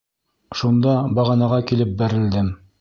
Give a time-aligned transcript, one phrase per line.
[0.61, 2.55] Шунда бағанаға килеп бәрелдем.